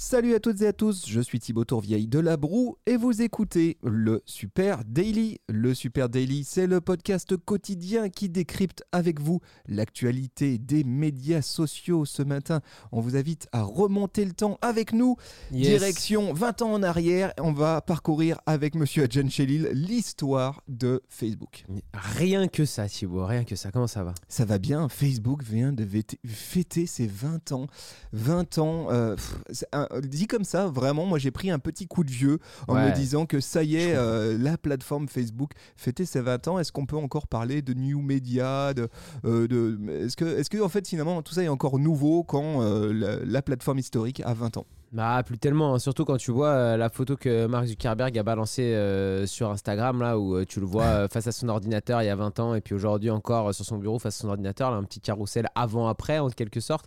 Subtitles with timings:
[0.00, 3.20] Salut à toutes et à tous, je suis Thibaut Tourvieille de La Broue et vous
[3.20, 5.40] écoutez le Super Daily.
[5.48, 12.04] Le Super Daily, c'est le podcast quotidien qui décrypte avec vous l'actualité des médias sociaux.
[12.04, 12.60] Ce matin,
[12.92, 15.16] on vous invite à remonter le temps avec nous.
[15.50, 15.66] Yes.
[15.66, 21.64] Direction 20 ans en arrière, on va parcourir avec monsieur Adjan Chelil l'histoire de Facebook.
[21.92, 23.72] Rien que ça, Thibaut, rien que ça.
[23.72, 24.14] Comment ça va?
[24.28, 25.84] Ça va bien, Facebook vient de
[26.24, 27.66] fêter ses 20 ans.
[28.12, 31.86] 20 ans, euh, pff, c'est un- dit comme ça, vraiment, moi j'ai pris un petit
[31.86, 32.90] coup de vieux en Ouais.
[32.90, 36.58] me disant que ça y est, euh, la plateforme Facebook fêtait ses 20 ans.
[36.58, 38.88] Est-ce qu'on peut encore parler de new media de,
[39.24, 42.62] euh, de, Est-ce que, est que, en fait, finalement, tout ça est encore nouveau quand
[42.62, 44.66] euh, la, la plateforme historique a 20 ans?
[44.90, 45.74] Bah, plus tellement.
[45.74, 45.78] hein.
[45.78, 50.00] Surtout quand tu vois euh, la photo que Mark Zuckerberg a balancée euh, sur Instagram,
[50.00, 52.54] là où euh, tu le vois face à son ordinateur il y a 20 ans,
[52.54, 55.46] et puis aujourd'hui encore sur son bureau face à son ordinateur, là, un petit carrousel
[55.54, 56.86] avant-après, en quelque sorte.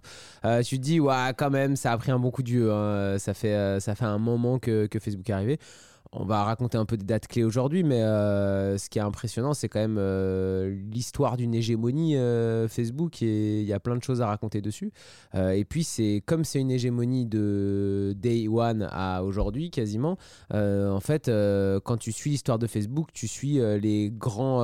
[0.64, 3.20] Tu te dis, ouais, quand même, ça a pris un bon coup de hein.
[3.20, 5.59] Ça, fait, ça fait un moment que, que Facebook est arrivé.
[6.14, 9.54] On va raconter un peu des dates clés aujourd'hui, mais euh, ce qui est impressionnant,
[9.54, 14.03] c'est quand même euh, l'histoire d'une hégémonie euh, Facebook et il y a plein de
[14.03, 14.92] choses à raconter dessus.
[15.34, 20.18] Et puis, c'est comme c'est une hégémonie de day one à aujourd'hui quasiment.
[20.53, 21.31] en fait,
[21.86, 24.62] quand tu suis l'histoire de Facebook, tu suis les grands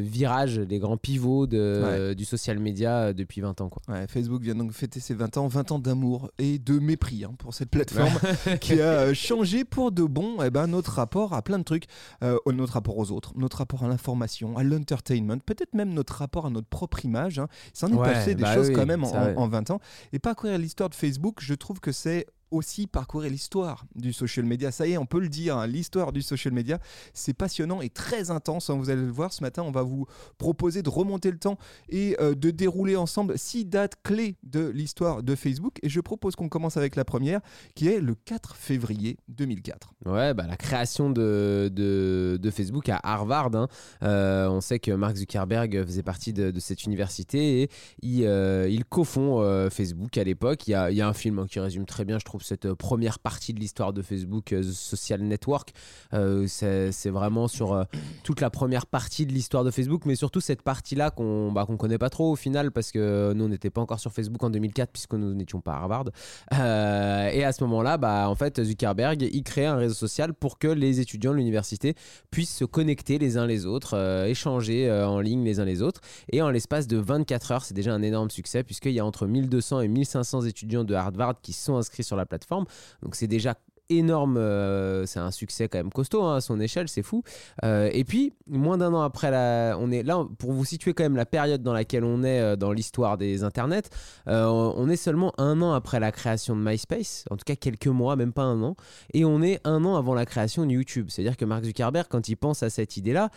[0.00, 3.68] virages, les grands pivots de, du social media depuis 20 ans.
[3.68, 3.82] Quoi.
[3.88, 7.32] Ouais, Facebook vient donc fêter ses 20 ans, 20 ans d'amour et de mépris hein,
[7.38, 8.18] pour cette plateforme
[8.60, 11.84] qui a changé pour de bon eh ben, notre rapport à plein de trucs,
[12.22, 16.46] Euh, notre rapport aux autres, notre rapport à l'information, à l'entertainment, peut-être même notre rapport
[16.46, 17.38] à notre propre image.
[17.38, 17.48] Hein.
[17.74, 19.70] Il s'en est Ouais, passé des bah choses oui, quand même en, ça, en 20
[19.70, 19.80] ans.
[20.12, 24.70] Et parcourir l'histoire de Facebook, je trouve que c'est aussi parcourir l'histoire du social media.
[24.70, 26.78] Ça y est, on peut le dire, hein, l'histoire du social media,
[27.12, 28.70] c'est passionnant et très intense.
[28.70, 28.76] hein.
[28.76, 30.06] Vous allez le voir ce matin, on va vous
[30.38, 35.22] proposer de remonter le temps et euh, de dérouler ensemble six dates clés de l'histoire
[35.22, 35.78] de Facebook.
[35.82, 37.40] Et je propose qu'on commence avec la première,
[37.74, 39.94] qui est le 4 février 2004.
[40.06, 43.54] Ouais, bah, la création de, de, Facebook à Harvard.
[43.54, 43.68] hein.
[44.02, 47.70] Euh, on sait que Mark Zuckerberg faisait partie de, cette université et
[48.02, 50.66] il, euh, il cofond euh, Facebook à l'époque.
[50.66, 53.52] Il y a, un film qui résume très bien, je trouve, cette euh, première partie
[53.52, 55.72] de l'histoire de Facebook, euh, Social Network.
[56.14, 57.84] Euh, c'est vraiment sur
[58.22, 61.76] toute la première partie de l'histoire de Facebook, mais surtout cette partie-là qu'on bah, qu'on
[61.76, 64.50] connaît pas trop au final parce que nous, on n'était pas encore sur Facebook en
[64.50, 66.06] 2004 puisque nous n'étions pas à Harvard.
[66.52, 70.68] Et à ce moment-là, bah, en fait, Zuckerberg, il crée un réseau social pour que
[70.68, 71.94] les étudiants de l'université
[72.30, 76.00] puissent se connecter les uns les autres, échanger en ligne les uns les autres.
[76.30, 79.26] Et en l'espace de 24 heures, c'est déjà un énorme succès puisqu'il y a entre
[79.26, 82.66] 1200 et 1500 étudiants de Harvard qui sont inscrits sur la plateforme.
[83.02, 83.56] Donc c'est déjà
[83.90, 87.22] énorme, euh, c'est un succès quand même costaud hein, à son échelle, c'est fou.
[87.64, 91.04] Euh, et puis, moins d'un an après, la, on est là pour vous situer quand
[91.04, 93.90] même la période dans laquelle on est euh, dans l'histoire des internets.
[94.26, 98.16] on est seulement un an après la création de MySpace, en tout cas quelques mois,
[98.16, 98.76] même pas un an,
[99.12, 101.06] et on est un an avant la création de YouTube.
[101.08, 103.30] C'est-à-dire que Mark Zuckerberg, quand il pense à cette idée-là,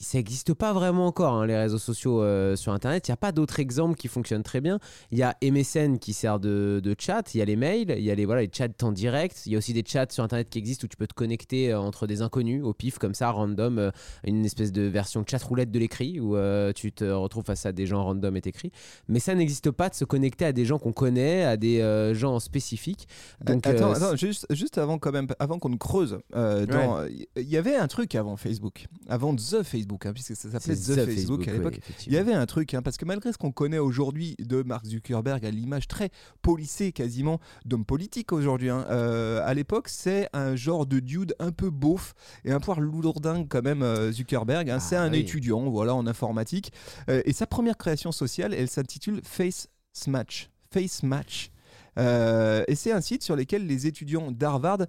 [0.00, 3.06] ça n'existe pas vraiment encore, hein, les réseaux sociaux euh, sur Internet.
[3.06, 4.78] Il n'y a pas d'autres exemples qui fonctionnent très bien.
[5.10, 8.04] Il y a MSN qui sert de, de chat, il y a les mails, il
[8.04, 10.24] y a les, voilà, les chats en direct, il y a aussi des chats sur
[10.24, 13.14] Internet qui existent où tu peux te connecter euh, entre des inconnus au pif, comme
[13.14, 13.90] ça, random, euh,
[14.24, 16.36] une espèce de version chat roulette de l'écrit où
[16.74, 18.70] tu te retrouves face à des gens random et t'écris.
[19.08, 22.38] Mais ça n'existe pas de se connecter à des gens qu'on connaît, à des gens
[22.40, 23.08] spécifiques.
[23.44, 27.76] Donc, attends, attends, juste, juste avant quand même, avant qu'on ne creuse, il y avait
[27.76, 31.52] un truc avant Facebook, avant The Facebook, hein, puisque ça s'appelait The, The Facebook, à
[31.52, 31.80] l'époque.
[32.06, 34.86] Il y avait un truc, hein, parce que malgré ce qu'on connaît aujourd'hui de Mark
[34.86, 36.10] Zuckerberg à l'image très
[36.42, 41.52] polissée quasiment d'homme politique aujourd'hui, hein, euh, à l'époque c'est un genre de dude un
[41.52, 42.14] peu beauf
[42.44, 44.70] et un poil lourdingue quand même euh, Zuckerberg.
[44.70, 45.20] Ah, c'est un oui.
[45.20, 46.72] étudiant voilà, en informatique.
[47.08, 49.68] Euh, et sa première création sociale, elle s'intitule Face
[50.06, 50.50] Match.
[50.70, 51.50] Face Match.
[51.98, 54.86] Euh, et c'est un site sur lequel les étudiants d'Harvard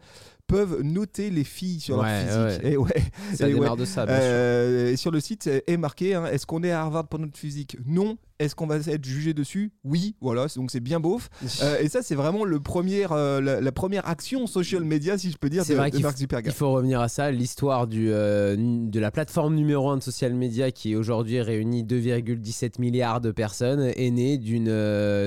[0.48, 2.64] peuvent noter les filles sur Ouais, leur physique.
[2.64, 2.72] ouais.
[2.74, 3.04] Et ouais,
[3.34, 4.24] Ça et démarre de ça, bien sûr.
[4.26, 7.38] Euh, et sur le site est marqué hein, est-ce qu'on est à Harvard pour notre
[7.38, 7.78] physique?
[7.86, 8.18] Non.
[8.38, 9.72] Est-ce qu'on va être jugé dessus?
[9.86, 10.16] Oui.
[10.20, 11.30] Voilà, donc c'est bien beauf.
[11.62, 15.32] Euh, et ça, c'est vraiment le premier, euh, la, la première action social media, si
[15.32, 15.98] je peux dire, C'est de, vrai de
[16.44, 20.34] Il faut revenir à ça, l'histoire du, euh, de la plateforme numéro 1 de social
[20.34, 24.66] media qui aujourd'hui réunit 2,17 milliards de personnes est née d'une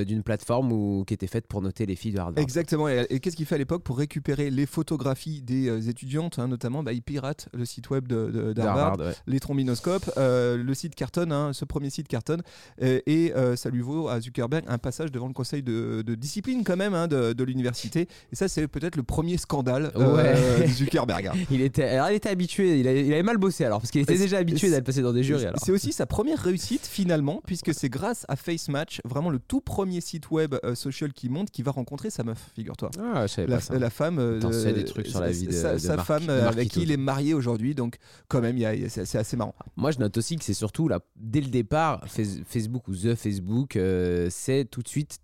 [0.04, 2.42] d'une plateforme où, qui était faite pour noter les filles de Harvard.
[2.42, 2.88] Exactement.
[2.88, 6.82] Et, et qu'est-ce qu'il fait à l'époque pour récupérer les photographies des étudiantes, hein, notamment
[6.82, 8.52] bah, Il pirate le site web de-
[8.98, 9.12] ouais.
[9.26, 10.10] les trombinoscopes.
[10.16, 12.42] Le site cartonne, hein, ce premier site cartonne.
[12.80, 16.14] Et, et euh, ça lui vaut à Zuckerberg un passage devant le conseil de, de
[16.14, 18.08] discipline quand même hein, de, de l'université.
[18.32, 20.62] Et ça, c'est peut-être le premier scandale euh, Ouais.
[20.66, 21.26] de Zuckerberg.
[21.28, 21.32] hein.
[21.50, 24.00] Il était, alors il était habitué, il, a- il avait mal bossé alors, parce qu'il
[24.00, 25.46] était déjà habitué d'être passé dans des jurys.
[25.62, 30.00] C'est aussi sa première réussite finalement, puisque c'est grâce à FaceMatch, vraiment le tout premier
[30.00, 32.90] site web euh, social qui monte, qui va rencontrer sa meuf, figure-toi.
[32.98, 34.38] Ah, La, femme, euh,
[34.72, 36.96] des trucs sur la vie de- sa, de sa Marc- femme avec qui il est
[36.96, 37.96] marié aujourd'hui, donc
[38.28, 38.58] quand même,
[38.88, 39.54] c'est assez marrant.
[39.76, 43.14] Moi, je note aussi que c'est surtout là, dès le départ, Face- Facebook ou The
[43.14, 45.18] Facebook, euh, c'est tout de suite.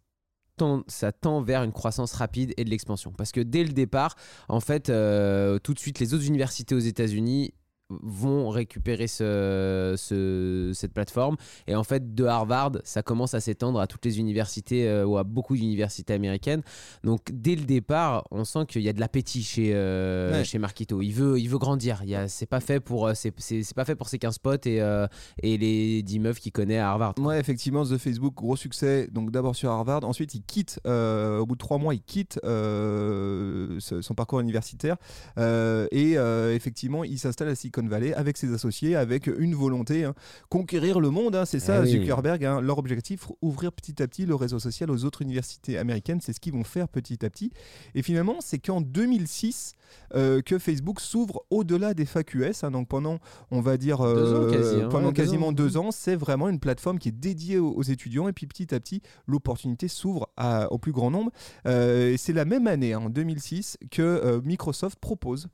[0.86, 3.12] ça tend vers une croissance rapide et de l'expansion.
[3.12, 4.14] Parce que dès le départ,
[4.48, 7.54] en fait, euh, tout de suite, les autres universités aux États-Unis
[7.90, 11.36] vont récupérer ce, ce- cette plateforme.
[11.66, 15.18] Et en fait, de Harvard, ça commence à s'étendre à toutes les universités euh, ou
[15.18, 16.62] à beaucoup d'universités américaines.
[17.04, 20.44] Donc, dès le départ, on sent qu'il y a de l'appétit chez, euh, Ouais.
[20.44, 21.02] chez Marquito.
[21.02, 22.00] Il veut, il veut grandir.
[22.04, 23.32] Il y a- C'est pas fait pour, euh, c'est,
[23.74, 25.06] pas fait pour ses 15 potes et, euh,
[25.42, 27.14] et les 10 meufs qu'il connaît à Harvard.
[27.18, 29.08] Ouais, effectivement, The Facebook, gros succès.
[29.12, 34.14] Donc d'abord sur Harvard, ensuite il quitte, au bout de trois mois, il quitte son
[34.16, 34.96] parcours universitaire
[35.38, 36.14] et
[36.54, 40.14] effectivement, il s'installe à Silicon Valley avec ses associés, avec une volonté, hein,
[40.48, 41.36] conquérir le monde.
[41.36, 41.90] hein, c'est ça, Ah oui.
[41.90, 42.44] Zuckerberg.
[42.44, 46.20] hein, leur objectif, ouvrir petit à petit le réseau social aux autres universités américaines.
[46.20, 47.50] C'est ce qu'ils vont faire petit à petit.
[47.94, 49.74] Et finalement, c'est qu'en 2006
[50.16, 52.64] euh, que Facebook s'ouvre au-delà des FAQS.
[52.64, 53.18] hein, donc pendant,
[53.50, 56.98] on va dire, Deux euh, quasi, pendant ouais, quasiment deux ans, c'est vraiment une plateforme
[56.98, 58.26] qui est dédiée aux, aux étudiants.
[58.28, 60.28] Et puis petit à petit, l'opportunité s'ouvre
[60.70, 61.30] au plus grand nombre.
[61.66, 65.48] Euh, et c'est la même année, en 2006, que euh, Microsoft propose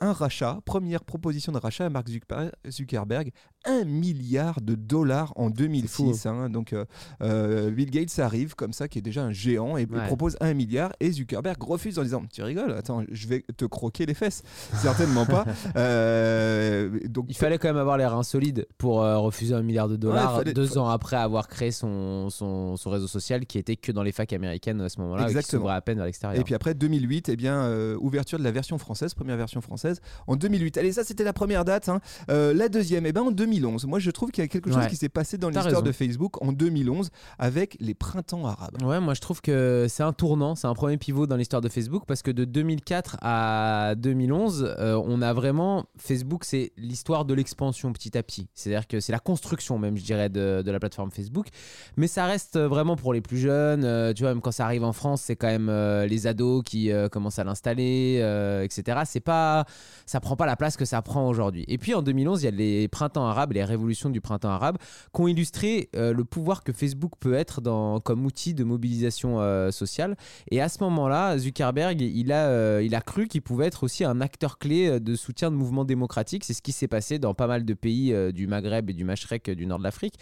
[0.00, 3.30] un rachat, première proposition de rachat à Mark Zuckerberg, Zuckerberg
[3.66, 6.26] 1 milliard de dollars en 2006.
[6.26, 6.50] hein.
[6.50, 6.84] donc euh,
[7.22, 10.06] euh, Bill Gates arrive comme ça, qui est déjà un géant, et Ouais.
[10.06, 14.04] propose 1 milliard, et Zuckerberg refuse en disant Tu rigoles, attends, je vais te croquer
[14.06, 14.42] les fesses.
[14.74, 15.44] Certainement pas.
[15.76, 19.88] Euh, donc, Il fallait quand même avoir les reins solides pour euh, refuser un milliard
[19.88, 23.76] de dollars fallait- deux ans après avoir créé son, son, son réseau social qui était
[23.76, 26.40] que dans les facs américaines à ce moment-là, et qui s'ouvrait à peine vers l'extérieur.
[26.40, 27.68] Et puis après 2008, eh bien
[28.00, 30.78] ouverture de la version française, première version française en 2008.
[30.78, 31.88] Allez, ça c'était la première date.
[31.88, 32.00] hein.
[32.30, 33.86] Euh, la deuxième, eh ben en 2011.
[33.86, 34.88] Moi je trouve qu'il y a quelque chose Ouais.
[34.88, 38.82] qui s'est passé dans l'histoire de Facebook en 2011 avec les printemps arabes.
[38.82, 41.68] Ouais, moi je trouve que c'est un tournant, c'est un premier pivot dans l'histoire de
[41.68, 47.34] Facebook parce que de 2004 à 2011, euh, on a vraiment Facebook, c'est l'histoire de
[47.34, 48.48] l'expansion petit à petit.
[48.54, 51.48] C'est-à-dire que c'est la construction même, je dirais, de, de la plateforme Facebook.
[51.96, 53.84] Mais ça reste vraiment pour les plus jeunes.
[53.84, 55.70] euh, tu vois, même quand ça arrive en France, c'est quand même
[56.06, 58.16] les ados qui commencent à l'installer,
[58.62, 59.00] etc.
[59.04, 59.64] C'est pas,
[60.06, 61.64] ça prend pas la place que ça prend aujourd'hui.
[61.68, 64.78] Et puis en 2011, il y a les printemps arabes, les révolutions du printemps arabe,
[65.14, 69.40] qui ont illustré euh, le pouvoir que Facebook peut être dans, comme outil de mobilisation
[69.40, 70.16] euh, sociale.
[70.50, 74.04] Et à ce moment-là, Zuckerberg, il a, euh, il a cru qu'il pouvait être aussi
[74.04, 76.44] un acteur clé euh, de soutien de mouvements démocratiques.
[76.44, 79.04] C'est ce qui s'est passé dans pas mal de pays euh, du Maghreb et du
[79.04, 80.14] Machrek euh, du nord de l'Afrique,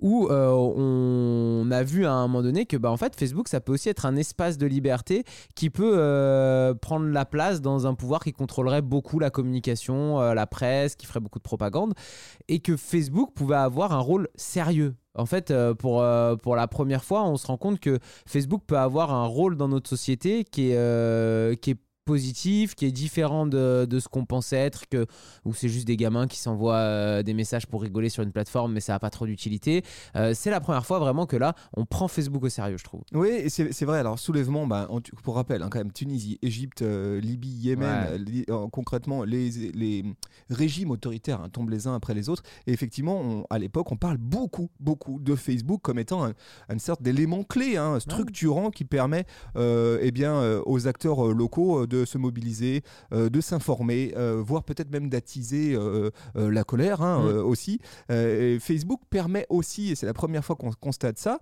[0.00, 3.72] où on a vu à un moment donné que bah, en fait, Facebook, ça peut
[3.72, 5.24] aussi être un espace de liberté
[5.54, 10.59] qui peut prendre la place dans un pouvoir qui contrôlerait beaucoup la communication, la presse,
[10.96, 11.94] qui ferait beaucoup de propagande,
[12.48, 14.94] et que Facebook pouvait avoir un rôle sérieux.
[15.14, 18.62] En fait, euh, pour, euh, pour la première fois, on se rend compte que Facebook
[18.66, 22.92] peut avoir un rôle dans notre société qui est, euh, qui est positif, qui est
[22.92, 25.06] différent de, de ce qu'on pensait être, que,
[25.44, 28.72] où c'est juste des gamins qui s'envoient euh, des messages pour rigoler sur une plateforme,
[28.72, 29.82] mais ça n'a pas trop d'utilité.
[30.16, 33.02] Euh, c'est la première fois vraiment que là, on prend Facebook au sérieux, je trouve.
[33.12, 33.98] Oui, c'est vrai.
[33.98, 38.18] Alors, soulèvement, bah, en- pour rappel, hein, quand même, Tunisie, Égypte, euh, Libye, Yémen, Ouais.
[38.18, 40.04] li- concrètement, les, les
[40.48, 42.42] régimes autoritaires hein, tombent les uns après les autres.
[42.66, 46.32] Et effectivement, on- à l'époque, on parle beaucoup, beaucoup de Facebook comme étant un-
[46.70, 49.24] une sorte d'élément clé, hein, structurant qui permet
[49.56, 52.82] eh bien, aux acteurs locaux de se mobiliser,
[53.12, 57.26] euh, de s'informer, euh, voire peut-être même d'attiser euh, la colère hein, Mm.
[57.26, 57.80] euh, aussi.
[58.08, 61.38] Et Facebook permet aussi, et c'est la première fois qu'on constate ça,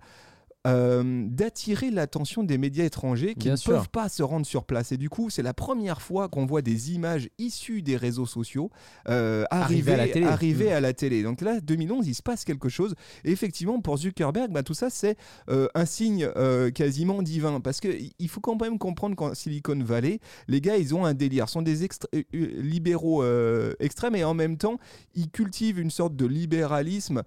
[0.67, 3.71] euh, d'attirer l'attention des médias étrangers qui Bien ne sûr.
[3.73, 4.91] peuvent pas se rendre sur place.
[4.91, 8.69] Et du coup, c'est la première fois qu'on voit des images issues des réseaux sociaux
[9.07, 10.25] euh, arriver, Arriver à la télé.
[10.25, 10.73] arriver Mm.
[10.73, 11.23] à la télé.
[11.23, 12.95] Donc là, 2011, il se passe quelque chose.
[13.23, 15.15] Et effectivement, pour Zuckerberg, bah, tout ça, c'est
[15.49, 16.27] euh, un signe
[16.75, 17.61] quasiment divin.
[17.61, 21.47] Parce qu'il faut quand même comprendre qu'en Silicon Valley, les gars, ils ont un délire.
[21.47, 21.87] Ce sont des
[22.33, 23.23] libéraux
[23.79, 24.77] extrêmes et en même temps,
[25.15, 27.23] ils cultivent une sorte de libéralisme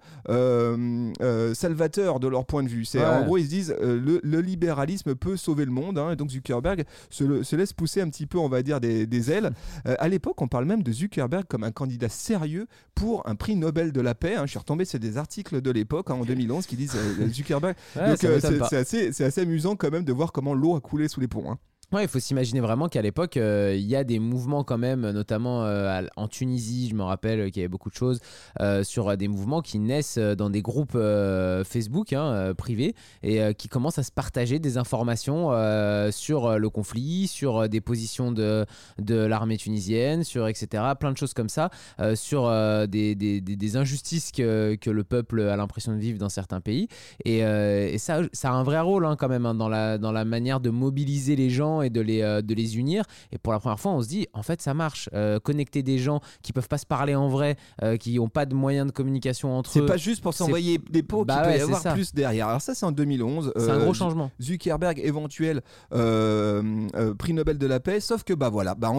[1.53, 2.85] salvateur de leur point de vue.
[2.85, 3.22] C'est Ouais.
[3.23, 5.97] En gros, ils se disent euh, le, le libéralisme peut sauver le monde.
[5.97, 9.31] hein, et donc Zuckerberg se, laisse pousser un petit peu, on va dire, des, des
[9.31, 9.51] ailes.
[9.85, 13.55] Euh, à l'époque, on parle même de Zuckerberg comme un candidat sérieux pour un prix
[13.55, 14.35] Nobel de la paix.
[14.35, 14.43] hein.
[14.45, 17.75] Je suis retombé sur des articles de l'époque, hein, en 2011, qui disent euh, Zuckerberg.
[17.95, 20.79] Ouais, donc euh, c'est assez, c'est assez amusant quand même de voir comment l'eau a
[20.81, 21.57] coulé sous les ponts.
[21.93, 25.11] Ouais, il faut s'imaginer vraiment qu'à l'époque, euh, il y a des mouvements quand même,
[25.11, 28.19] notamment euh, en Tunisie, je me rappelle qu'il y avait beaucoup de choses,
[28.61, 32.53] euh, sur euh, des mouvements qui naissent euh, dans des groupes euh, Facebook hein, euh,
[32.55, 37.27] privés et euh, qui commencent à se partager des informations euh, sur euh, le conflit,
[37.27, 38.65] sur euh, des positions de,
[38.99, 40.83] de l'armée tunisienne, sur etc.
[40.99, 41.69] Plein de choses comme ça,
[41.99, 46.17] euh, sur euh, des, des- des- injustices que, que le peuple a l'impression de vivre
[46.17, 46.87] dans certains pays.
[47.23, 49.99] Et, euh, et ça, ça a un vrai rôle hein, quand même hein, dans, la,
[49.99, 53.03] dans la manière de mobiliser les gens et de les, euh, de les unir.
[53.31, 55.09] Et pour la première fois, on se dit, en fait, ça marche.
[55.13, 58.45] Euh, connecter des gens qui peuvent pas se parler en vrai, euh, qui n'ont pas
[58.45, 59.85] de moyens de communication entre C'est eux.
[59.85, 61.93] pas juste pour c'est- s'envoyer des pots Bah qu'il peut ouais, y c'est avoir ça.
[61.93, 62.47] plus derrière.
[62.47, 63.51] Alors ça c'est en 2011.
[63.55, 64.31] C'est un gros changement.
[64.41, 65.61] Zuckerberg éventuel
[67.17, 68.91] prix Nobel de la paix, sauf que bah voilà, bah,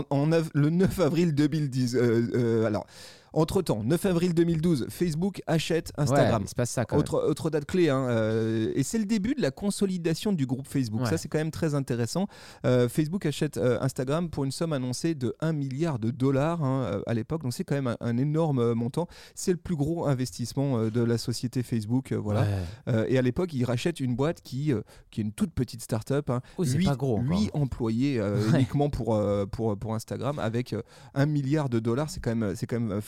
[0.55, 2.87] le 9 avril 2010, euh, euh, alors
[3.35, 6.41] entre temps, 9 avril 2012, Facebook achète Instagram.
[6.43, 7.01] Ouais, il se passe ça quand même.
[7.01, 10.67] Autre, autre date clé, hein, euh, et c'est le début de la consolidation du groupe
[10.67, 11.03] Facebook.
[11.03, 11.11] Ouais.
[11.11, 12.27] Ça, c'est quand même très intéressant.
[12.65, 17.01] Euh, Facebook achète euh, Instagram pour une somme annoncée de 1 milliard de dollars hein,
[17.07, 19.07] à l'époque, donc c'est quand même un, un énorme montant.
[19.35, 22.13] C'est le plus gros investissement de la société Facebook.
[22.13, 22.47] voilà.
[22.87, 23.07] Ouais.
[23.13, 24.73] Et à l'époque, ils rachètent une boîte qui,
[25.11, 26.31] qui est une toute petite start-up.
[26.31, 26.41] hein.
[26.59, 27.19] Oh, c'est Huit- pas gros.
[27.19, 27.39] encore.
[27.39, 28.31] huit employés Ouais.
[28.55, 30.83] uniquement pour, pour, pour Instagram avec euh,
[31.15, 32.11] un milliard de dollars.
[32.11, 33.01] C'est quand, même- c'est quand même euh,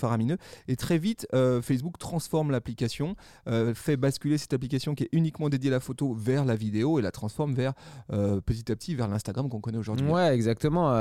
[0.68, 3.16] Et très vite, euh, Facebook transforme l'application,
[3.48, 6.98] euh, fait basculer cette application qui est uniquement dédiée à la photo vers la vidéo
[6.98, 7.74] et la transforme vers
[8.12, 10.06] euh, petit à petit vers l'Instagram qu'on connaît aujourd'hui.
[10.06, 10.94] Ouais, exactement.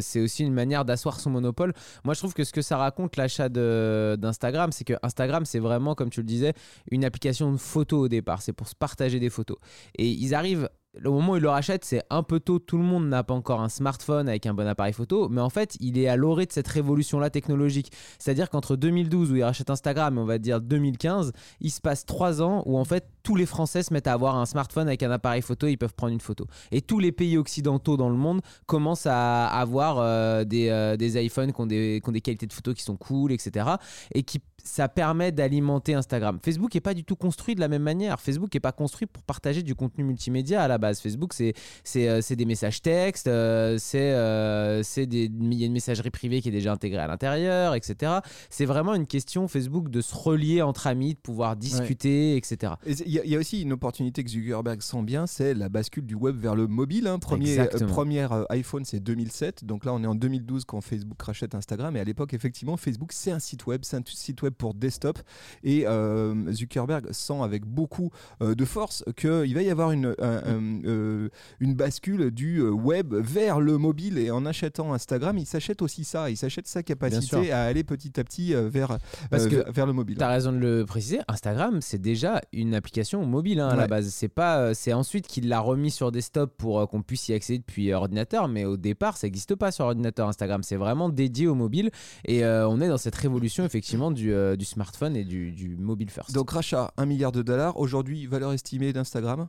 [0.00, 1.72] C'est aussi une manière d'asseoir son monopole.
[2.04, 5.94] Moi, je trouve que ce que ça raconte, l'achat d'Instagram, c'est que Instagram, c'est vraiment,
[5.94, 6.52] comme tu le disais,
[6.90, 8.42] une application de photo au départ.
[8.42, 9.56] C'est pour se partager des photos.
[9.96, 10.68] Et ils arrivent.
[11.04, 12.58] Au moment où ils le rachètent, c'est un peu tôt.
[12.58, 15.28] Tout le monde n'a pas encore un smartphone avec un bon appareil photo.
[15.28, 17.90] Mais en fait, il est à l'orée de cette révolution-là technologique.
[18.18, 22.06] C'est-à-dire qu'entre 2012, où ils rachètent Instagram, et on va dire 2015, il se passe
[22.06, 25.02] trois ans où en fait tous les Français se mettent à avoir un smartphone avec
[25.02, 26.46] un appareil photo, ils peuvent prendre une photo.
[26.70, 31.22] Et tous les pays occidentaux dans le monde commencent à avoir euh, des, euh, des
[31.24, 33.66] iPhones qui ont des, qui ont des qualités de photo qui sont cool, etc.
[34.14, 36.38] Et qui ça permet d'alimenter Instagram.
[36.42, 38.18] Facebook n'est pas du tout construit de la même manière.
[38.20, 41.00] Facebook n'est pas construit pour partager du contenu multimédia à la base.
[41.00, 41.54] Facebook, c'est
[41.96, 46.40] euh, des messages textes, euh, c'est euh, c'est des il y a une messagerie privée
[46.40, 48.12] qui est déjà intégrée à l'intérieur, etc.
[48.50, 52.72] C'est vraiment une question Facebook de se relier entre amis, de pouvoir discuter, etc.
[52.86, 55.52] Et Il y, a- il y a aussi une opportunité que Zuckerberg sent bien, c'est
[55.54, 57.06] la bascule du web vers le mobile.
[57.06, 57.18] hein.
[57.18, 59.64] Premier, euh, première iPhone, c'est 2007.
[59.64, 61.96] Donc là, on est en 2012 quand Facebook rachète Instagram.
[61.96, 65.18] Et à l'époque, effectivement, Facebook, c'est un site web, c'est un site web pour desktop.
[65.62, 68.10] Et euh, Zuckerberg sent avec beaucoup
[68.42, 71.28] euh, de force qu'il va y avoir une, un- un, euh,
[71.60, 74.18] une bascule du web vers le mobile.
[74.18, 76.30] Et en achetant Instagram, il s'achète aussi ça.
[76.30, 78.98] Il s'achète sa capacité à aller petit à petit vers,
[79.30, 80.16] Parce que vers- le mobile.
[80.18, 84.08] T'as raison de le préciser, Instagram c'est déjà une application mobile hein, à la base.
[84.08, 87.92] C'est pas, c'est ensuite qu'il l'a remis sur desktop pour qu'on puisse y accéder depuis
[87.92, 90.62] ordinateur, mais au départ ça n'existe pas sur ordinateur Instagram.
[90.62, 91.90] C'est vraiment dédié au mobile
[92.24, 95.76] et euh, on est dans cette révolution effectivement du, euh, du smartphone et du, du
[95.76, 96.32] mobile first.
[96.32, 97.78] Donc rachat 1 milliard de dollars.
[97.78, 99.48] Aujourd'hui, valeur estimée d'Instagram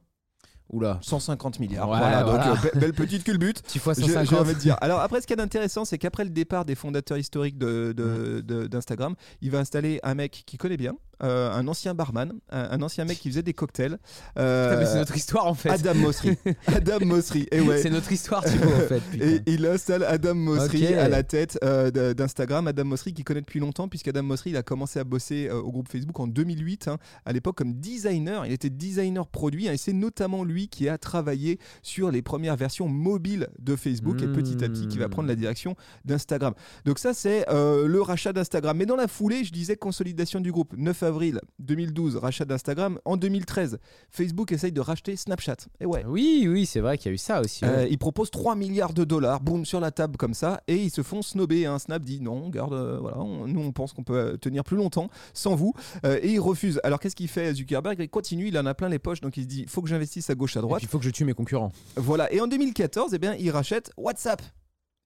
[0.72, 1.88] Oula, 150 milliards.
[1.88, 3.62] Ouais, voilà, donc euh, be- belle petite culbute.
[3.68, 4.40] tu fois J'ai j'ai 150.
[4.40, 4.76] envie de dire.
[4.82, 8.42] Alors après, ce qui est intéressant, c'est qu'après le départ des fondateurs historiques de- de-
[8.42, 12.70] de- d'Instagram, il va installer un mec qui connaît bien, euh, un ancien barman, un,
[12.72, 13.98] un ancien mec qui faisait des cocktails.
[14.38, 15.70] euh, mais c'est notre histoire en fait.
[15.70, 16.38] Adam Mosseri.
[16.68, 17.48] Adam Mosseri.
[17.52, 17.82] Et ouais.
[17.82, 19.00] C'est notre histoire Thibaut en fait.
[19.12, 19.26] putain.
[19.26, 22.68] Et il installe Adam Mosseri à la tête euh, d'Instagram.
[22.68, 25.72] Adam Mosseri qui connaît depuis longtemps, puisqu'Adam Mosseri il a commencé à bosser euh, au
[25.72, 28.46] groupe Facebook en 2008, hein, à l'époque comme designer.
[28.46, 32.56] Il était designer produit hein, et c'est notamment lui qui a travaillé sur les premières
[32.56, 36.54] versions mobiles de Facebook et petit à petit qui va prendre la direction d'Instagram.
[36.86, 38.78] Donc ça c'est euh, le rachat d'Instagram.
[38.78, 40.74] Mais dans la foulée, je disais consolidation du groupe.
[40.78, 43.00] 9 avril 2012, rachat d'Instagram.
[43.06, 43.78] En 2013,
[44.10, 45.56] Facebook essaye de racheter Snapchat.
[45.80, 46.04] Et ouais.
[46.06, 47.64] Oui, oui, c'est vrai qu'il y a eu ça aussi.
[47.64, 47.72] ouais.
[47.72, 50.90] Euh, ils proposent 3 milliards de dollars, boum, sur la table comme ça, et ils
[50.92, 51.66] se font snobber.
[51.66, 51.80] hein.
[51.80, 54.78] Snap dit non, garde, euh, voilà, on- nous on pense qu'on peut euh, tenir plus
[54.78, 55.74] longtemps sans vous,
[56.06, 56.82] euh, et ils refusent.
[56.84, 57.98] Alors qu'est-ce qu'il fait Zuckerberg?
[58.00, 60.30] Il continue, il en a plein les poches, donc il se dit faut que j'investisse
[60.30, 60.82] à gauche à droite.
[60.82, 61.72] il faut que je tue mes concurrents.
[61.96, 64.42] Voilà, et en 2014, eh bien, il rachète WhatsApp.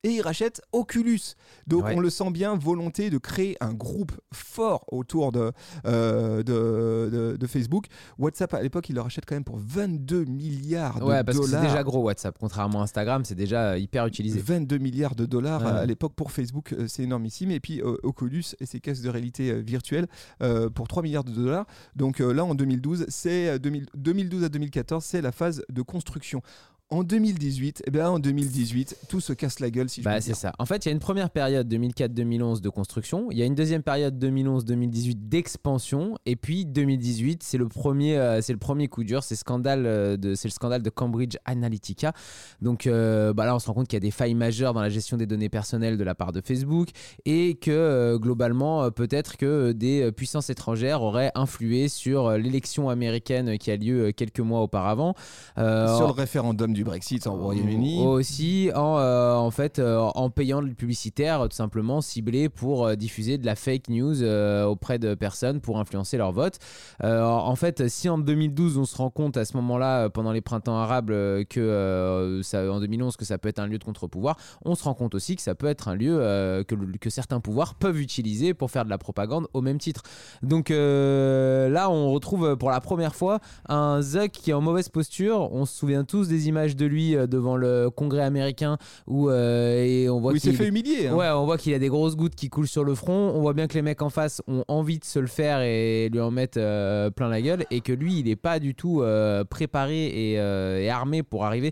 [0.05, 1.19] Et il rachète Oculus.
[1.67, 1.93] Donc Ouais.
[1.95, 5.51] on le sent bien, volonté de créer un groupe fort autour de,
[5.85, 7.87] euh, de, de- de Facebook.
[8.17, 11.45] WhatsApp à l'époque, il le rachète quand même pour 22 milliards de Ouais, parce que
[11.45, 12.37] c'est déjà gros WhatsApp.
[12.39, 14.39] Contrairement à Instagram, c'est déjà hyper utilisé.
[14.39, 15.67] 22 milliards de dollars Ouais.
[15.71, 17.51] à l'époque pour Facebook, euh, c'est énormissime.
[17.51, 20.07] Et puis euh, Oculus et ses caisses de réalité virtuelle
[20.41, 21.65] euh, pour 3 milliards de dollars.
[21.97, 26.41] Donc là, en 2012, c'est euh, 2000 2012 à 2014, c'est la phase de construction.
[26.91, 30.33] En 2018, eh bien, en 2018, tout se casse la gueule si je Bah, c'est
[30.33, 30.53] ça.
[30.57, 33.53] En fait, il y a une première période 2004-2011 de construction, il y a une
[33.53, 39.03] deuxième période 2011-2018 d'expansion, et puis 2018, c'est le premier, euh, c'est le premier coup
[39.03, 42.11] dur, c'est scandale euh, de, c'est le scandale de Cambridge Analytica.
[42.59, 44.81] Donc euh, bah là, on se rend compte qu'il y a des failles majeures dans
[44.81, 46.87] la gestion des données personnelles de la part de Facebook,
[47.23, 53.69] et que euh, globalement, peut-être que des puissances étrangères auraient influé sur l'élection américaine qui
[53.69, 55.13] a lieu quelques mois auparavant.
[55.55, 58.05] Sur le référendum du Brexit en Royaume-Uni.
[58.05, 62.95] aussi en, euh, en fait euh, en payant le publicitaire tout simplement ciblé pour euh,
[62.95, 66.57] diffuser de la fake news auprès de personnes pour influencer leur vote.
[67.01, 70.77] En fait, si en 2012 on se rend compte à ce moment-là pendant les printemps
[70.77, 71.11] arabes
[71.49, 74.93] que ça, en 2011 que ça peut être un lieu de contre-pouvoir, on se rend
[74.93, 76.17] compte aussi que ça peut être un lieu
[76.67, 80.03] que, que certains pouvoirs peuvent utiliser pour faire de la propagande au même titre.
[80.43, 85.51] Donc là, on retrouve pour la première fois un Zuck qui est en mauvaise posture.
[85.51, 89.83] On se souvient tous des images de lui euh, devant le Congrès américain où euh,
[89.83, 91.07] et on voit il s'est qu'il fait humilier.
[91.07, 91.15] hein.
[91.15, 93.31] Ouais, on voit qu'il a des grosses gouttes qui coulent sur le front.
[93.35, 96.09] On voit bien que les mecs en face ont envie de se le faire et
[96.11, 97.65] lui en mettre euh, plein la gueule.
[97.71, 101.71] Et que lui, il n'est pas du tout euh, préparé et, et armé pour arriver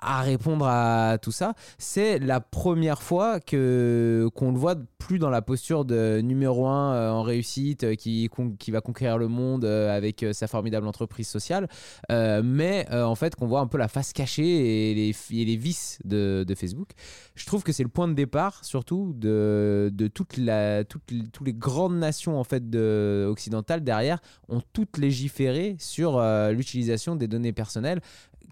[0.00, 1.54] à répondre à tout ça.
[1.78, 7.10] C'est la première fois que qu'on le voit plus dans la posture de numéro un
[7.12, 11.68] en réussite, qui, qui va conquérir le monde avec sa formidable entreprise sociale,
[12.10, 16.90] mais en fait qu'on voit un peu la face cachée et les, vices de, Facebook.
[17.34, 22.44] Je trouve que c'est le point de départ, surtout de, toutes les grandes nations en
[22.44, 28.00] fait de, occidentales derrière ont toutes légiféré sur euh, l'utilisation des données personnelles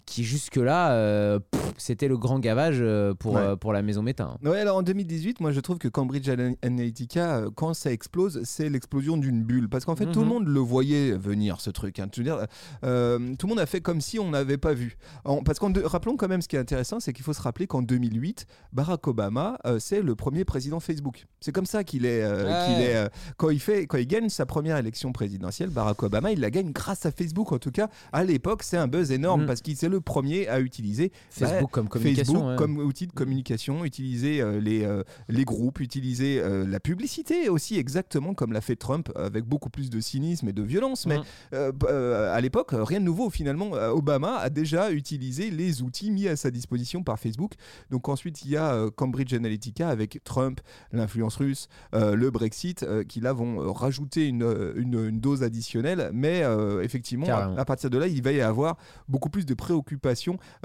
[0.06, 1.38] qui jusque-là, euh,
[1.78, 3.40] c'était le grand gavage euh, pour, Ouais.
[3.40, 4.25] euh, pour la maison Meta.
[4.25, 4.49] hein.
[4.49, 8.68] Ouais, alors en 2018, moi je trouve que Cambridge Ana- Analytica, quand ça explose, c'est
[8.68, 9.68] l'explosion d'une bulle.
[9.68, 10.32] Parce qu'en fait, tout le Mhm.
[10.32, 11.99] monde le voyait venir, ce truc.
[11.99, 12.09] hein.
[12.14, 12.38] Je veux dire,
[12.82, 14.97] tout le monde a fait comme si on n'avait pas vu.
[15.25, 17.66] En- parce qu'en rappelons quand même ce qui est intéressant, c'est qu'il faut se rappeler
[17.66, 21.26] qu'en 2008, Barack Obama, c'est le premier président Facebook.
[21.40, 22.23] C'est comme ça qu'il est.
[22.25, 22.82] Ouais.
[22.85, 26.50] est quand, il fait, quand il gagne sa première élection présidentielle, Barack Obama, il la
[26.50, 27.52] gagne grâce à Facebook.
[27.52, 29.47] En tout cas, à l'époque, c'est un buzz énorme Mhm.
[29.47, 32.32] parce qu'il c'est le premier à utiliser Facebook comme communication.
[32.32, 32.56] Facebook ouais.
[32.56, 37.78] comme outil de communication, utiliser euh, les, euh, les groupes, utiliser euh, la publicité aussi,
[37.78, 41.06] exactement comme l'a fait Trump, avec beaucoup plus de cynisme et de violence.
[41.06, 41.18] Mais
[41.54, 43.72] euh, à l'époque, rien de nouveau finalement.
[43.72, 47.52] Obama a déjà utilisé les outils mis à sa disposition par Facebook.
[47.90, 50.61] Donc ensuite, il y a Cambridge Analytica avec Trump,
[50.92, 56.11] l'influence russe, le Brexit, qui là vont rajouter une, une- une dose additionnelle.
[56.12, 56.42] Mais
[56.83, 58.78] effectivement, à, à partir de là, il va y avoir
[59.09, 59.82] beaucoup plus de préoccupations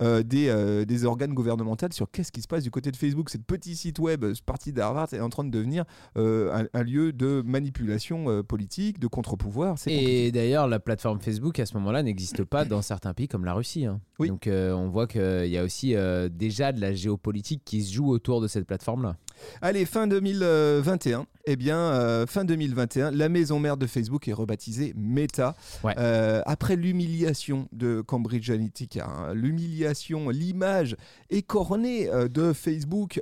[0.02, 3.30] euh, des, euh, des organes gouvernementaux sur qu'est-ce qui se passe du côté de Facebook.
[3.30, 5.84] Cette petit site web, euh, ce parti d'Harvard, est en train de devenir
[6.18, 9.76] euh, un, un lieu de manipulation euh, politique, de contre-pouvoir.
[9.88, 13.54] Et d'ailleurs, la plateforme Facebook à ce moment-là n'existe pas dans certains pays comme la
[13.54, 13.86] Russie.
[13.86, 14.00] hein.
[14.20, 14.30] Oui.
[14.30, 17.94] Donc euh, on voit qu'il y a aussi euh, déjà de la géopolitique qui se
[17.94, 19.16] joue autour de cette plateforme-là.
[19.62, 21.26] Allez, fin 2021.
[21.50, 25.56] Eh bien, euh, fin 2021, la maison mère de Facebook est rebaptisée Meta.
[25.82, 25.94] Ouais.
[25.98, 30.98] Euh, après l'humiliation de Cambridge Analytica, hein, l'humiliation, l'image
[31.30, 33.22] écornée euh, de Facebook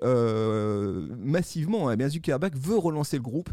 [1.20, 3.50] massivement, eh bien Zuckerberg veut relancer le groupe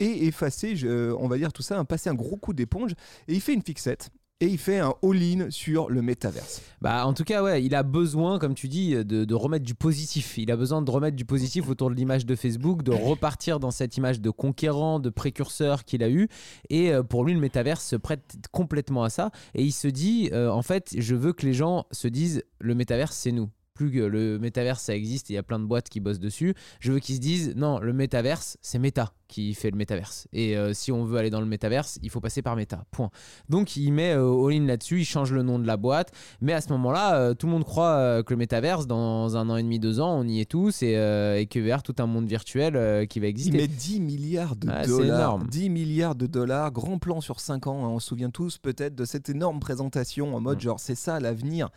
[0.00, 2.92] et effacer, je- on va dire tout ça, hein, passer un gros coup d'éponge.
[3.28, 4.10] Et il fait une fixette.
[4.40, 6.62] Et il fait un all-in sur le métaverse.
[6.80, 10.38] Bah, en tout cas, ouais, il a besoin, comme tu dis, de, remettre du positif.
[10.38, 13.72] Il a besoin de remettre du positif autour de l'image de Facebook, de repartir dans
[13.72, 16.28] cette image de conquérant, de précurseur qu'il a eu.
[16.70, 19.32] Et euh, pour lui, le métaverse se prête complètement à ça.
[19.56, 22.76] Et il se dit, euh, en fait, je veux que les gens se disent, le
[22.76, 23.50] métaverse, c'est nous.
[23.74, 26.54] Plus que le métaverse, ça existe, il y a plein de boîtes qui bossent dessus.
[26.78, 30.26] Je veux qu'ils se disent, non, le métaverse, c'est Meta qui fait le métaverse.
[30.32, 32.84] Et euh, si on veut aller dans le métaverse, il faut passer par Meta.
[32.90, 33.10] Point.
[33.48, 36.12] Donc il met euh, all-in là-dessus, il change le nom de la boîte.
[36.40, 39.56] Mais à ce moment-là, euh, tout le monde croit que le métaverse, dans un an
[39.56, 40.92] et demi, deux ans, on y est tous et,
[41.38, 43.56] et que vers tout un monde virtuel qui va Il exister.
[43.58, 45.16] met 10 milliards de Ah, dollars.
[45.18, 45.46] énorme.
[45.50, 47.84] 10 milliards de dollars, grand plan sur 5 ans.
[47.84, 47.88] hein.
[47.90, 50.60] On se souvient tous peut-être de cette énorme présentation en mode Mm.
[50.62, 51.68] genre c'est ça l'avenir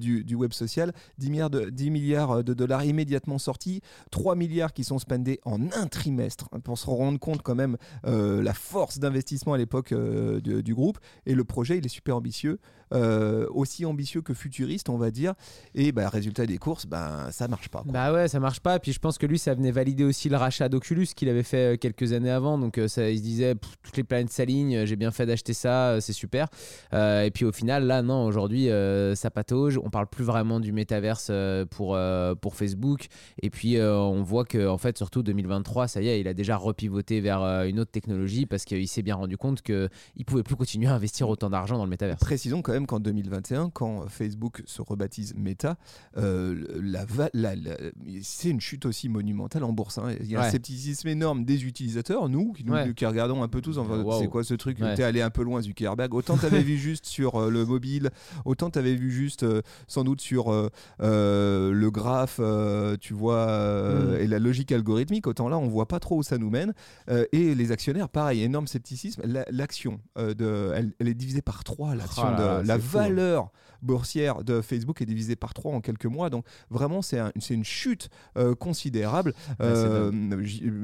[0.00, 0.92] du, du web social.
[1.18, 3.80] 10 milliards, de, 10 milliards de dollars immédiatement sortis,
[4.10, 7.76] 3 milliards qui sont spendés en un trimestre hein, pour se rendre compte quand même
[8.06, 10.98] euh, la force d'investissement à l'époque euh, du, du groupe.
[11.26, 12.58] Et le projet il est super ambitieux,
[12.94, 15.34] euh, aussi ambitieux que futuriste on va dire.
[15.74, 17.82] Et bah, résultat des courses, ben ça marche pas.
[17.82, 17.92] quoi.
[17.92, 18.78] Bah ouais, ça marche pas.
[18.78, 21.74] Puis je pense que lui, ça venait valider aussi le rachat d'Oculus qu'il avait fait
[21.74, 22.58] euh, quelques années avant.
[22.58, 26.00] Donc euh, ça, il se disait, toutes les planètes s'alignent, j'ai bien fait d'acheter ça,
[26.00, 26.48] c'est super.
[26.94, 29.78] Euh, et puis au final, là, non, aujourd'hui, euh, ça patauge.
[29.82, 31.30] On parle plus vraiment du métaverse
[31.70, 31.98] pour,
[32.40, 33.06] pour Facebook.
[33.42, 36.56] Et puis on voit que, en fait, surtout 2023, ça y est, il a déjà
[36.56, 40.44] repéré pivoté vers une autre technologie parce qu'il s'est bien rendu compte qu'il ne pouvait
[40.44, 42.20] plus continuer à investir autant d'argent dans le métaverse.
[42.20, 45.76] Précisons quand même qu'en 2021, quand Facebook se rebaptise Meta,
[46.16, 47.76] euh, la, va- la- la-
[48.22, 49.98] c'est une chute aussi monumentale en bourse.
[49.98, 50.14] hein.
[50.20, 52.92] Il y a un scepticisme énorme des utilisateurs, nous, qui, nous- Ouais.
[52.94, 54.20] qui regardons un peu tous, enfin, Wow.
[54.20, 54.94] c'est quoi ce truc Ouais.
[54.94, 56.12] T'es allé un peu loin, Zuckerberg.
[56.14, 58.10] Autant t'avais vu juste sur euh, le mobile,
[58.44, 60.68] autant t'avais vu juste euh, sans doute sur euh,
[61.00, 64.22] euh, le graphe, euh, tu vois, euh, Mm.
[64.22, 65.26] et la logique algorithmique.
[65.26, 66.74] Autant là, on voit pas trop où ça nous mène.
[67.10, 69.22] Euh, et les actionnaires, pareil, énorme scepticisme.
[69.24, 71.94] La- L'action, euh, de, elle, elle est divisée par trois.
[71.94, 72.78] L'action Oh de la hein.
[72.78, 73.50] valeur
[73.80, 76.30] boursière de Facebook est divisée par trois en quelques mois.
[76.30, 79.34] Donc vraiment, c'est un- c'est une chute euh, considérable.
[79.46, 80.10] c'est Euh,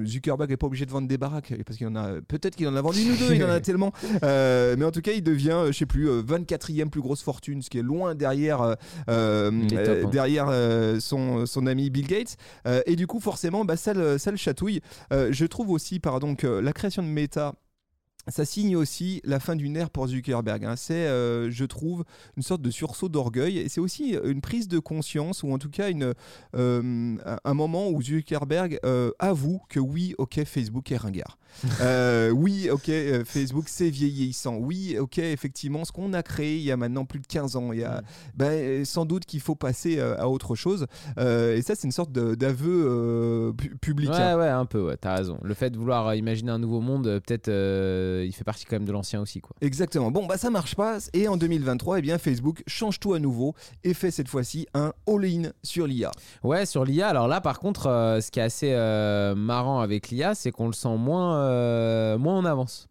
[0.05, 2.77] Zuckerberg n'est pas obligé de vendre des baraques parce qu'il en a peut-être qu'il en
[2.77, 3.35] a vendu une ou deux.
[3.35, 3.93] il en a tellement.
[4.23, 7.63] Euh, mais en tout cas, il devient, je sais plus, euh, 24e plus grosse fortune,
[7.63, 10.09] ce qui est loin derrière top, hein.
[10.13, 10.49] derrière
[11.01, 12.37] son, son ami Bill Gates.
[12.87, 14.81] Et du coup, forcément, bah, ça, le, ça le chatouille.
[15.11, 17.55] Je trouve aussi, pardon, que la création de Meta.
[18.29, 20.65] Ça signe aussi la fin d'une ère pour Zuckerberg.
[20.65, 20.77] hein.
[20.77, 22.05] C'est, euh, je trouve,
[22.37, 23.59] une sorte de sursaut d'orgueil.
[23.59, 25.91] Et c'est aussi une prise de conscience, ou en tout cas
[26.55, 31.39] euh, un- moment où Zuckerberg euh, avoue que oui, ok, Facebook est ringard.
[31.81, 34.57] Euh, oui, ok, euh, Facebook c'est vieillissant.
[34.57, 37.73] Oui, ok, effectivement, ce qu'on a créé il y a maintenant plus de 15 ans,
[37.73, 38.03] il y a,
[38.35, 40.87] ben, euh, sans doute qu'il faut passer euh, à autre chose.
[41.19, 44.11] Euh, et ça, c'est une sorte d'aveu pu- public.
[44.11, 44.39] Ouais, hein.
[44.39, 45.39] ouais, un peu, ouais, t'as raison.
[45.43, 48.93] Le fait de vouloir imaginer un nouveau monde, peut-être il fait partie quand même de
[48.93, 49.57] l'ancien aussi, quoi.
[49.61, 50.11] Exactement.
[50.11, 50.99] Bon, bah ça marche pas.
[51.13, 54.93] Et en 2023, eh bien, Facebook change tout à nouveau et fait cette fois-ci un
[55.09, 56.11] all-in sur l'IA.
[56.43, 57.85] Ouais, sur l'IA, alors là, par contre,
[58.21, 58.73] ce qui est assez
[59.37, 62.89] marrant avec l'IA, c'est qu'on le sent moins, euh, moins en avance.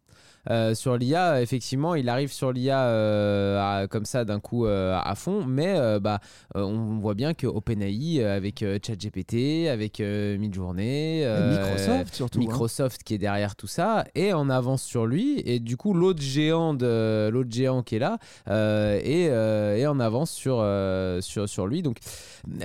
[0.50, 5.16] Euh, sur l'IA, effectivement, il arrive sur l'IA euh, comme ça d'un coup euh, à
[5.16, 6.20] fond, mais bah,
[6.56, 12.40] on voit bien que OpenAI avec ChatGPT, avec Midjourney, Microsoft surtout.
[12.40, 12.42] hein.
[12.42, 16.22] Microsoft qui est derrière tout ça est en avance sur lui et du coup l'autre
[16.22, 20.66] géant de l'autre géant qui est là est, est en avance sur,
[21.22, 21.98] sur sur lui donc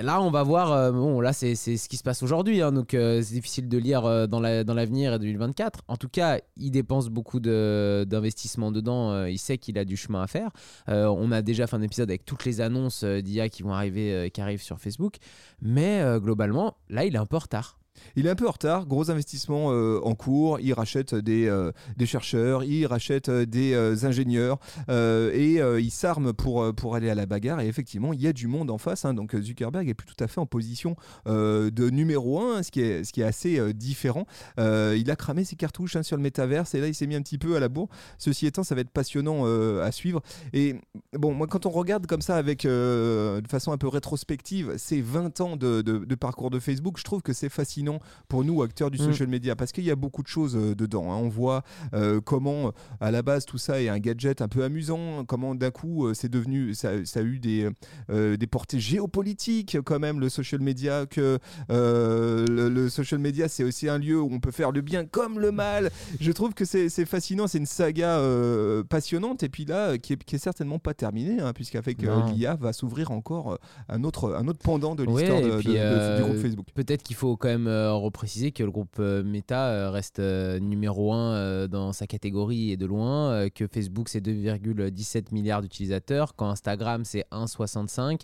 [0.01, 3.33] là on va voir bon là c'est ce qui se passe aujourd'hui hein, donc c'est
[3.33, 7.39] difficile de lire dans la dans l'avenir et 2024 en tout cas il dépense beaucoup
[7.39, 7.68] de
[8.05, 10.51] d'investissement dedans euh, il sait qu'il a du chemin à faire.
[10.87, 13.73] Euh, on a déjà fait un épisode avec toutes les annonces euh, d'IA qui vont
[13.73, 15.17] arriver euh, qui arrivent sur Facebook.
[15.61, 17.79] Mais euh, globalement là il est un peu en retard
[18.15, 21.71] Il est un peu en retard, gros investissement euh, en cours, il rachète des, euh,
[22.05, 24.57] chercheurs, il rachète euh, des ingénieurs
[24.89, 28.47] et il s'arme pour, pour aller à la bagarre et effectivement il y a du
[28.47, 29.13] monde en face, hein.
[29.13, 33.03] donc Zuckerberg est plus tout à fait en position de numéro 1, ce qui est,
[33.03, 34.25] ce qui est assez différent.
[34.57, 37.21] Il a cramé ses cartouches hein, sur le métaverse et là il s'est mis un
[37.21, 37.89] petit peu à la bourre.
[38.17, 39.45] Ceci étant, ça va être passionnant
[39.79, 40.21] à suivre.
[40.53, 40.75] Et
[41.13, 45.41] bon, moi quand on regarde comme ça avec de façon un peu rétrospective ces 20
[45.41, 47.88] ans de parcours de Facebook, je trouve que c'est fascinant
[48.27, 49.05] pour nous acteurs du Mm.
[49.05, 51.11] social media parce qu'il y a beaucoup de choses euh, dedans.
[51.11, 51.17] hein.
[51.17, 54.63] On voit euh, comment euh, à la base tout ça est un gadget un peu
[54.63, 57.69] amusant, comment d'un coup c'est devenu, ça, ça a eu des,
[58.09, 63.87] des portées géopolitiques quand même le social media, que le, le social media c'est aussi
[63.89, 65.89] un lieu où on peut faire le bien comme le mal.
[66.19, 70.23] Je trouve que c'est fascinant, c'est une saga euh, passionnante et puis là qui est,
[70.23, 74.47] qui est certainement pas terminée hein, puisqu'avec euh, l'IA va s'ouvrir encore un autre, un
[74.47, 76.65] autre pendant de Ouais, l'histoire euh, du groupe Facebook.
[76.75, 81.13] Peut-être qu'il faut quand même euh, repréciser que le groupe euh, Meta euh, reste numéro
[81.13, 87.05] 1 dans sa catégorie et de loin, que Facebook c'est 2,17 milliards d'utilisateurs, quand Instagram
[87.05, 88.21] c'est 1,65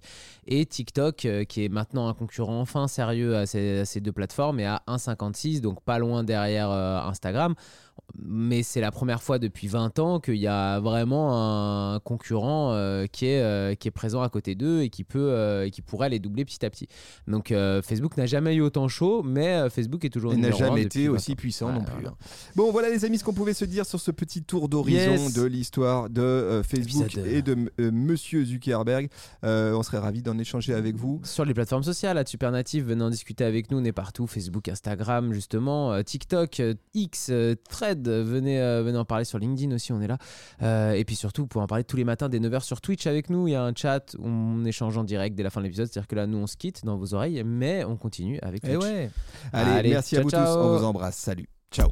[0.48, 4.60] et TikTok qui est maintenant un concurrent enfin sérieux à ces, à ces deux plateformes
[4.60, 7.56] est à 1,56, donc pas loin derrière Instagram.
[8.18, 13.08] Mais c'est la première fois depuis 20 ans qu'il y a vraiment un concurrent euh,
[13.08, 15.82] qui, est, euh, qui est présent à côté d'eux et qui, peut, euh, et qui
[15.82, 16.88] pourrait les doubler petit à petit.
[17.28, 21.08] Donc Facebook n'a jamais eu autant chaud, mais Facebook est toujours Il n'a jamais été
[21.08, 22.08] 20 aussi puissant Ouais, non plus.
[22.08, 22.16] hein.
[22.56, 25.34] Bon, voilà les amis, ce qu'on pouvait se dire sur ce petit tour d'horizon Yes.
[25.34, 27.58] de l'histoire de Facebook et de
[27.92, 29.10] Monsieur Zuckerberg.
[29.44, 31.20] On serait ravis d'en échanger avec vous.
[31.24, 34.26] Sur les plateformes sociales, à Super Native, venez en discuter avec nous, on est partout,
[34.28, 36.62] Facebook, Instagram justement, TikTok,
[36.94, 37.56] X, euh,
[37.96, 40.18] Venez, euh, venez en parler sur LinkedIn aussi, on est là.
[40.62, 43.08] Euh, et puis surtout, vous pouvez en parler tous les matins dès 9h sur Twitch
[43.08, 45.62] avec nous, il y a un chat, où on échange en direct dès la fin
[45.62, 48.40] de l'épisode, c'est-à-dire que là nous on se quitte dans vos oreilles, mais on continue
[48.42, 48.76] avec Twitch.
[48.76, 49.10] Eh ouais.
[49.54, 50.38] Allez, Allez, merci à ciao, vous tous.
[50.38, 51.18] On vous embrasse.
[51.18, 51.48] Salut.
[51.72, 51.90] Ciao.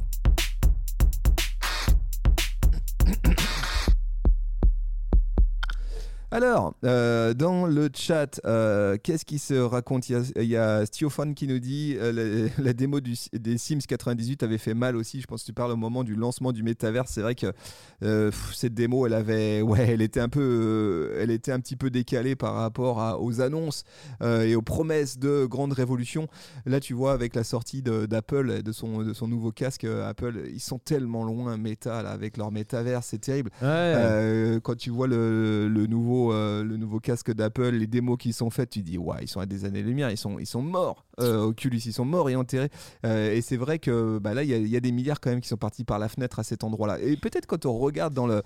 [6.36, 10.10] Alors, euh, dans le chat, euh, qu'est-ce qui se raconte?
[10.10, 13.60] Il y a, y a Stiophane qui nous dit euh, la, la démo du- des
[13.60, 15.22] Sims 98 avait fait mal aussi.
[15.22, 17.08] Je pense que tu parles au moment du lancement du métavers.
[17.08, 17.54] C'est vrai que
[18.02, 21.76] euh, pff, cette démo, elle avait, ouais, elle était un peu, elle était un petit
[21.76, 23.84] peu décalée par rapport à- aux annonces
[24.24, 26.28] et aux promesses de grandes révolutions.
[26.66, 30.60] Là, tu vois, avec la sortie d'Apple, de son, de son nouveau casque Apple, ils
[30.60, 33.52] sont tellement loin, méta, là, avec leur métavers, c'est terrible.
[33.62, 34.58] Ouais.
[34.64, 38.50] Quand tu vois le, le nouveau, euh, le nouveau casque d'Apple, les démos qui sont
[38.50, 41.06] faites, tu dis, ouais, ils sont à des années-lumière, ils sont, ils sont morts.
[41.20, 42.70] Euh, Oculus, ils sont morts et enterrés.
[43.06, 45.42] Euh, et c'est vrai que bah, là, il y, y a des milliards quand même
[45.42, 47.00] qui sont partis par la fenêtre à cet endroit-là.
[47.00, 48.42] Et peut-être quand on regarde dans, le,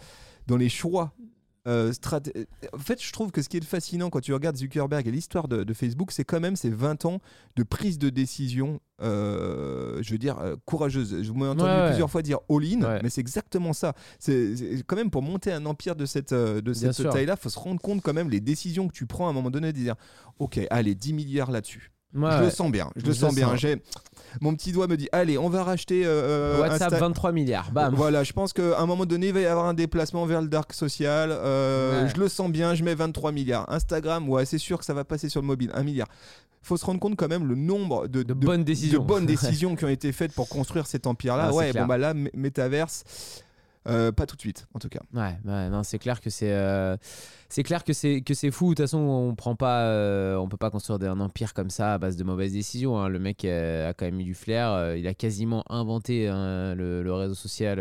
[0.47, 1.13] dans les choix.
[1.67, 1.91] Euh,
[2.73, 5.47] En fait, je trouve que ce qui est fascinant quand tu regardes Zuckerberg et l'histoire
[5.47, 7.19] de, de Facebook, c'est quand même ces 20 ans
[7.55, 11.21] de prise de décision, euh, je veux dire, euh, courageuse.
[11.23, 11.87] Je m'ai entendu Ouais, ouais.
[11.87, 12.99] plusieurs fois dire all-in, Ouais.
[13.03, 13.93] mais c'est exactement ça.
[14.19, 17.81] C'est quand même pour monter un empire de cette, de cette taille-là, faut se rendre
[17.81, 19.95] compte quand même les décisions que tu prends à un moment donné, de dire,
[20.39, 21.91] ok, allez, 10 milliards là-dessus.
[22.15, 23.55] Ouais, je le sens bien, je le sens bien.
[23.55, 23.81] J'ai
[24.41, 27.71] mon petit doigt me dit, allez, on va racheter euh, WhatsApp Insta- 23 milliards.
[27.71, 27.93] Bam.
[27.95, 30.47] Voilà, je pense qu'à un moment donné, il va y avoir un déplacement vers le
[30.47, 31.29] dark social.
[31.31, 32.09] Euh, Ouais.
[32.13, 33.69] Je le sens bien, je mets 23 milliards.
[33.71, 36.07] Instagram, ouais, c'est sûr que ça va passer sur le mobile, 1 milliard.
[36.61, 39.01] faut se rendre compte quand même le nombre de, De bonnes décisions.
[39.01, 41.47] de bonnes décisions qui ont été faites pour construire cet empire-là.
[41.49, 43.03] Ah, ouais, bon bah là, mé- métaverse,
[43.87, 44.99] euh, pas tout de suite, en tout cas.
[45.13, 46.97] Ouais, ouais, non, c'est clair que c'est euh,
[47.49, 48.69] c'est clair que c'est que c'est fou.
[48.69, 51.93] De toute façon, on prend pas, euh, on peut pas construire un empire comme ça
[51.93, 52.99] à base de mauvaises décisions.
[52.99, 53.07] hein.
[53.09, 54.71] Le mec euh, a quand même eu du flair.
[54.71, 57.77] euh, il a quasiment inventé hein, le, le réseau social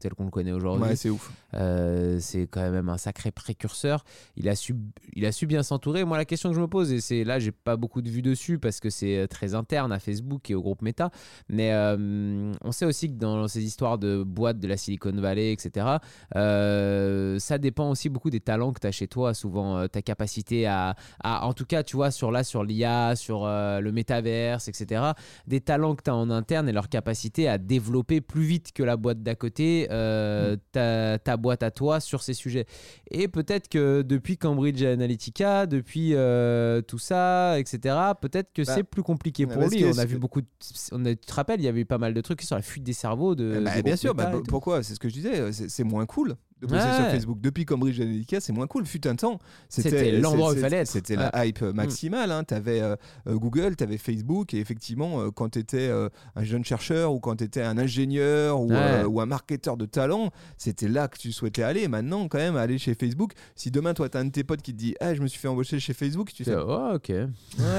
[0.00, 0.82] tel qu'on le connaît aujourd'hui.
[0.88, 1.30] Ouais, c'est ouf.
[1.52, 4.04] C'est quand même un sacré précurseur.
[4.36, 4.74] Il a su,
[5.14, 6.04] il a su bien s'entourer.
[6.04, 8.22] Moi, la question que je me pose, et c'est là, j'ai pas beaucoup de vues
[8.22, 11.10] dessus parce que c'est très interne à Facebook et au groupe Meta.
[11.48, 11.72] Mais
[12.64, 15.86] on sait aussi que dans ces histoires de boîtes de la Silicon Valley, etc.,
[16.34, 19.34] ça dépend aussi beaucoup des talents que tu as chez toi.
[19.34, 23.14] Souvent, euh, ta capacité à, à- en tout cas, tu vois, sur là, sur l'IA,
[23.16, 25.02] sur euh, le métaverse, etc.,
[25.46, 28.82] des talents que tu as en interne et leur capacité à développer plus vite que
[28.82, 32.66] la boîte d'à côté euh, ta, ta boîte à toi sur ces sujets.
[33.10, 38.84] Et peut-être que depuis Cambridge Analytica, depuis euh, tout ça, etc., peut-être que Bah, c'est
[38.84, 39.84] plus compliqué bah, pour lui.
[39.84, 40.40] On a vu beaucoup.
[40.40, 40.46] De,
[40.92, 42.62] on a, tu te rappelles, il y avait eu pas mal de trucs sur la
[42.62, 43.62] fuite des cerveaux de.
[43.64, 44.82] Bah, du bien sûr, bah, pourquoi?
[44.82, 47.06] C'est ce que je disais, c'est moins cool de bosser sur.
[47.10, 47.40] Facebook.
[47.40, 48.84] Depuis Cambridge Analytica, c'est moins cool.
[48.86, 50.88] Fut un temps, C'était l'endroit où il fallait être.
[50.88, 51.72] C'était la hype Mm.
[51.72, 52.30] maximale.
[52.32, 52.44] Hein.
[52.44, 52.82] Tu avais
[53.26, 55.90] Google, tu avais Facebook, et effectivement, euh, quand tu étais
[56.36, 58.76] un jeune chercheur ou quand tu étais un ingénieur ou, Ouais.
[58.76, 61.88] euh, ou un marketeur de talent, c'était là que tu souhaitais aller.
[61.88, 64.62] Maintenant, quand même, aller chez Facebook, si demain, toi, tu as un de tes potes
[64.62, 67.08] qui te dit ah, Je me suis fait embaucher chez Facebook, tu fais oh, ok.
[67.08, 67.26] Ouais,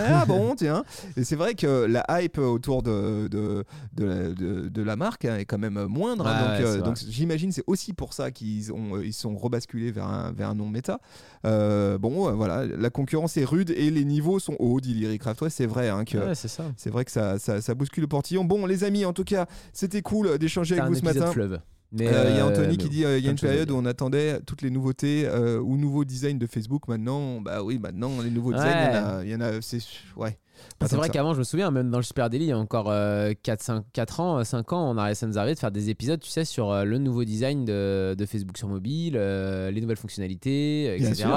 [0.08, 0.84] ah bon, tiens.
[1.18, 3.64] Et c'est vrai que la hype autour de, de,
[3.94, 6.28] de, la, de- de la marque hein, est quand même moindre.
[6.28, 6.58] hein.
[6.58, 10.06] Donc euh, donc j'imagine c'est aussi pour ça qu'ils ont, euh, ils sont rebasculés vers
[10.08, 11.00] un, vers un nom méta.
[11.46, 15.24] Euh, bon, euh, voilà, la concurrence est rude et les niveaux sont hauts, dit Lyric
[15.42, 16.18] Ouais, c'est vrai hein, que.
[16.18, 18.44] Ouais, c'est vrai que ça, ça, ça bouscule le portillon.
[18.46, 21.32] Bon, les amis, en tout cas, c'était cool d'échanger avec un vous ce matin.
[21.32, 21.60] fleuve.
[22.00, 23.86] Euh, Il y a Anthony qui dit euh, il y a une période où on
[23.86, 25.28] attendait toutes les nouveautés
[25.64, 26.88] ou nouveaux designs de Facebook.
[26.88, 29.80] Maintenant, bah oui, maintenant les nouveaux designs, il y en a- a, c'est
[30.16, 30.38] ouais.
[30.86, 32.90] C'est vrai qu'avant, je me souviens, même dans le Super Daily, il y a encore
[32.90, 35.90] euh, 4, 5, 4 ans, 5 ans, on a ça nous arrivait de faire des
[35.90, 39.82] épisodes, tu sais, sur euh, le nouveau design de, de Facebook sur mobile, euh, les
[39.82, 41.30] nouvelles fonctionnalités, euh, etc.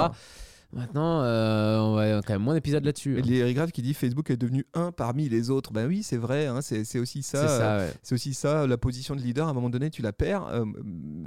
[0.75, 3.15] Maintenant, euh, on va quand même moins d'épisodes là-dessus.
[3.15, 3.19] hein.
[3.19, 5.71] Et Lyric Grave qui dit Facebook est devenu un parmi les autres.
[5.71, 6.47] Ben oui, c'est vrai.
[6.47, 7.47] hein, c'est aussi ça.
[7.47, 7.93] C'est euh, ouais.
[8.15, 10.47] Aussi ça, la position de leader, à un moment donné, tu la perds.
[10.51, 10.65] euh,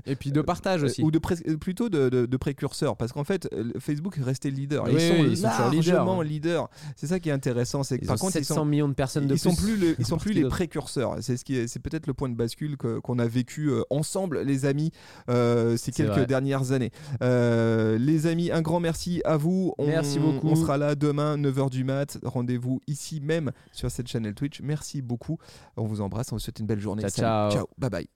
[0.07, 1.03] Et puis de partage euh, aussi.
[1.03, 4.85] Ou de plutôt de, de- de précurseur, parce qu'en fait, Facebook est resté le leader.
[4.85, 6.25] Oui, ils sont ils sont toujours leaders, hein.
[6.25, 6.69] leaders.
[6.97, 7.83] C'est ça qui est intéressant.
[7.83, 9.51] C'est par ont contre, 700 ils sont, millions de personnes de ils plus.
[9.51, 11.17] sont plus, le- ils sont plus les précurseurs.
[11.21, 14.65] C'est ce qui est, c'est peut-être le point de bascule qu'on a vécu ensemble, les
[14.67, 14.91] amis,
[15.29, 16.27] ces quelques vrai.
[16.27, 16.91] dernières années.
[17.21, 19.75] Les amis, un grand merci à vous.
[19.79, 20.49] On, Merci beaucoup.
[20.49, 22.19] On sera là demain, 9h du mat.
[22.23, 24.61] Rendez-vous ici même sur cette chaîne Twitch.
[24.61, 25.39] Merci beaucoup.
[25.77, 26.33] On vous embrasse.
[26.33, 27.03] On vous souhaite une belle journée.
[27.09, 27.51] Ciao.
[27.51, 27.67] Ciao.
[27.79, 28.16] Bye bye.